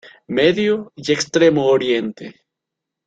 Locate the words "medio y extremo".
0.27-1.67